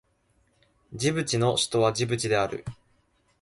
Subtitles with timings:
[0.95, 2.65] ジブチの首都はジブチである